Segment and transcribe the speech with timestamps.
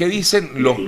[0.00, 0.78] ¿Qué dicen los...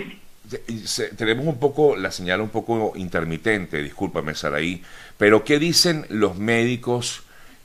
[1.19, 4.81] Tenemos un poco la señal un poco intermitente, discúlpame Saraí,
[5.19, 7.23] pero ¿qué dicen los médicos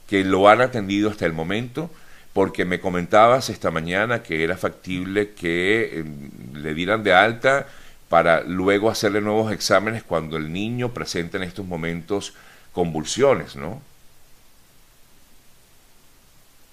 [0.10, 1.90] que lo han atendido hasta el momento?
[2.34, 7.68] Porque me comentabas esta mañana que era factible que em, le dieran de alta
[8.10, 12.34] para luego hacerle nuevos exámenes cuando el niño presenta en estos momentos
[12.74, 13.82] convulsiones, ¿no?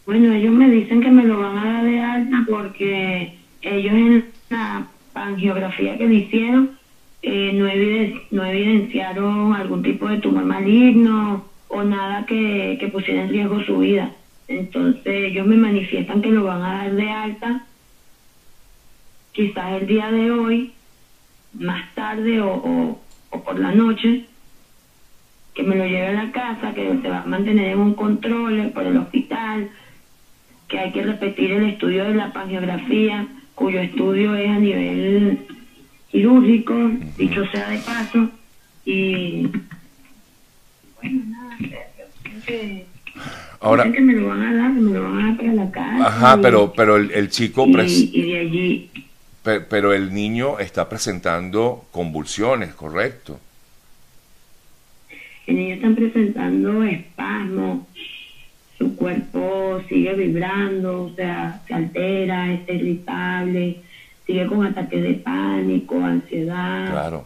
[0.05, 3.95] Bueno, ellos me dicen que me lo van a dar de alta porque ellos
[5.45, 6.69] angiografía que le hicieron
[7.23, 7.53] eh,
[8.31, 14.11] no, evidenciaron algún tipo de tumor maligno o nada que, pusiera en riesgo su vida.
[14.47, 17.61] Entonces ellos me manifiestan que lo van a dar de alta
[19.33, 20.69] quizás el día de hoy,
[21.59, 22.97] más tarde o,
[23.31, 24.21] o por la noche,
[25.55, 28.71] que me lo lleve a la casa, que se va a mantener en un control
[28.73, 29.67] por el hospital,
[30.69, 35.47] que hay que repetir el estudio de la pangiografía, cuyo estudio es a nivel
[36.11, 36.75] quirúrgico,
[37.17, 38.31] dicho sea de paso,
[38.85, 39.49] y
[40.97, 41.57] bueno, nada,
[42.47, 42.87] que,
[43.61, 46.07] Ahora, que me lo van a dar, me lo van a dar para la casa.
[46.07, 47.67] Ajá, pero, pero el, el chico...
[47.67, 48.91] Y, y, de allí...
[49.43, 53.41] Pero, pero el niño está presentando convulsiones, ¿correcto?
[55.47, 57.87] El niño está presentando espasmos,
[58.85, 63.79] su cuerpo sigue vibrando, o sea, se altera, está irritable,
[64.27, 66.91] sigue con ataques de pánico, ansiedad.
[66.91, 67.25] Claro.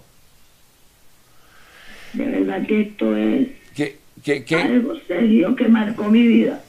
[2.13, 4.55] De verdad que esto es ¿Qué, qué, qué?
[4.55, 6.63] algo serio que marcó mi vida.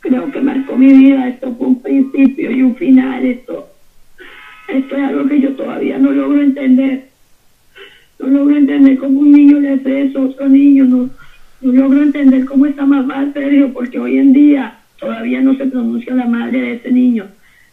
[0.00, 1.28] Creo que marcó mi vida.
[1.28, 3.24] Esto fue un principio y un final.
[3.26, 3.68] Esto,
[4.68, 7.08] esto es algo que yo todavía no logro entender.
[8.18, 10.84] No logro entender cómo un niño le hace eso a otro niño.
[10.86, 11.10] No
[11.62, 16.26] logro entender cómo esta mamá, serio, porque hoy en día todavía no se pronuncia la
[16.26, 17.26] madre de ese niño,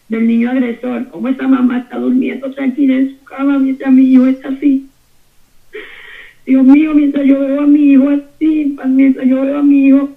[0.08, 1.08] del niño agresor.
[1.08, 4.86] Cómo esa mamá está durmiendo tranquila en su cama mientras mi hijo está así.
[6.46, 10.10] Dios mío, mientras yo veo a mi hijo así, mientras yo veo a mi hijo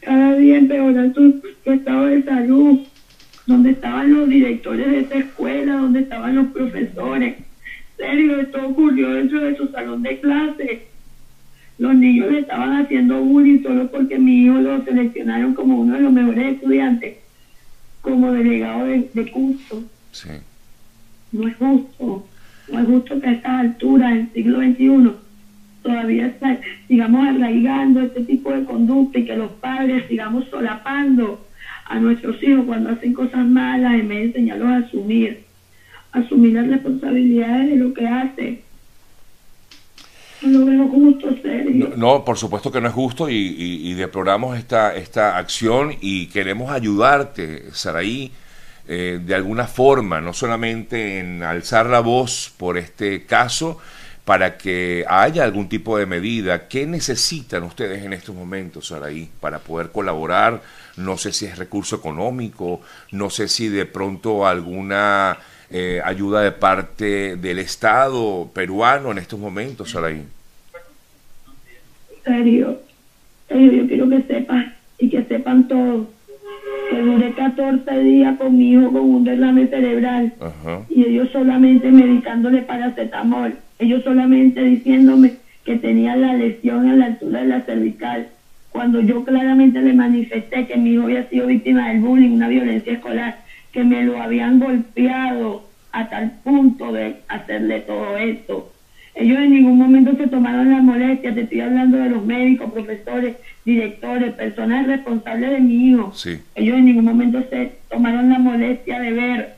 [0.00, 2.80] cada día empeorar su, su estado de salud,
[3.46, 7.36] donde estaban los directores de esa escuela, donde estaban los profesores.
[7.96, 10.82] Serio, esto ocurrió dentro de su salón de clase.
[11.78, 16.00] Los niños le estaban haciendo bullying solo porque mi hijo lo seleccionaron como uno de
[16.00, 17.16] los mejores estudiantes,
[18.00, 19.84] como delegado de, de curso.
[20.12, 20.30] Sí.
[21.30, 22.26] No es justo,
[22.72, 25.12] no es justo que a estas alturas, en el siglo XXI,
[25.82, 31.46] todavía está, sigamos arraigando este tipo de conducta y que los padres sigamos solapando
[31.86, 35.44] a nuestros hijos cuando hacen cosas malas en vez de enseñarlos a asumir,
[36.12, 38.60] asumir las responsabilidades de lo que hacen.
[40.52, 41.92] No serio.
[41.96, 47.64] No, por supuesto que no es justo y deploramos esta, esta acción y queremos ayudarte,
[47.72, 48.32] Saraí,
[48.90, 53.78] eh, de alguna forma, no solamente en alzar la voz por este caso,
[54.24, 56.68] para que haya algún tipo de medida.
[56.68, 60.62] ¿Qué necesitan ustedes en estos momentos, Saraí, para poder colaborar?
[60.96, 62.80] No sé si es recurso económico,
[63.12, 65.38] no sé si de pronto alguna
[65.68, 70.24] eh, ayuda de parte del Estado peruano en estos momentos, Saraí.
[72.28, 72.78] Serio,
[73.48, 76.06] serio, yo quiero que sepan y que sepan todos
[76.90, 80.82] que duré 14 días con mi hijo con un derrame cerebral Ajá.
[80.88, 85.34] y ellos solamente medicándole paracetamol, ellos solamente diciéndome
[85.64, 88.28] que tenía la lesión a la altura de la cervical,
[88.70, 92.94] cuando yo claramente le manifesté que mi hijo había sido víctima del bullying, una violencia
[92.94, 93.38] escolar,
[93.72, 98.72] que me lo habían golpeado a tal punto de hacerle todo esto.
[99.20, 103.34] Ellos en ningún momento se tomaron la molestia, te estoy hablando de los médicos, profesores,
[103.64, 106.12] directores, personas responsables de mi hijo.
[106.14, 106.38] Sí.
[106.54, 109.54] Ellos en ningún momento se tomaron la molestia de ver,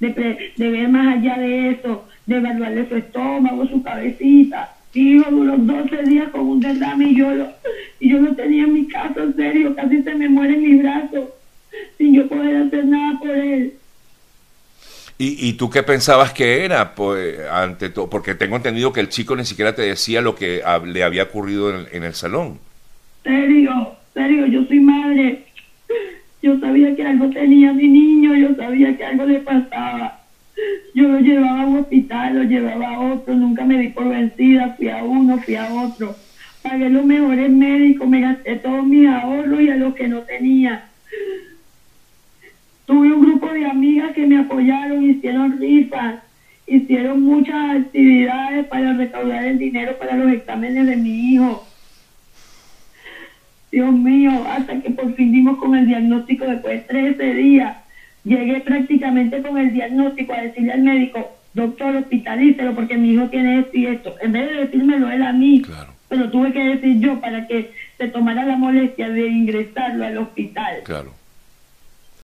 [0.00, 4.74] de, pre- de ver más allá de eso, de evaluarle su estómago, su cabecita.
[4.94, 7.48] Mi hijo duró 12 días con un derrame y yo lo,
[8.00, 10.82] y yo lo tenía en mi casa, en serio, casi se me muere en mis
[10.82, 11.28] brazos,
[11.98, 13.74] sin yo poder hacer nada por él.
[15.24, 16.94] ¿Y, y tú qué pensabas que era?
[16.94, 20.62] Pues, ante todo, porque tengo entendido que el chico ni siquiera te decía lo que
[20.64, 22.58] hab- le había ocurrido en, en el salón.
[23.22, 25.46] Serio, serio, yo soy madre.
[26.42, 30.20] Yo sabía que algo tenía mi niño, yo sabía que algo le pasaba.
[30.94, 34.74] Yo lo llevaba a un hospital, lo llevaba a otro, nunca me di por vencida,
[34.76, 36.16] fui a uno, fui a otro.
[36.62, 40.88] Pagué los mejores médicos, me gasté todos mis ahorros y a los que no tenía.
[42.86, 43.31] Tuve un grupo
[44.22, 46.14] que me apoyaron, hicieron rifas,
[46.68, 51.66] hicieron muchas actividades para recaudar el dinero para los exámenes de mi hijo.
[53.72, 57.76] Dios mío, hasta que por fin dimos con el diagnóstico después de 13 días.
[58.22, 63.58] Llegué prácticamente con el diagnóstico a decirle al médico, doctor, hospitalícelo porque mi hijo tiene
[63.58, 64.14] esto y esto.
[64.22, 65.92] En vez de decírmelo él a mí, Claro.
[66.08, 70.76] pero tuve que decir yo para que se tomara la molestia de ingresarlo al hospital.
[70.84, 71.12] Claro.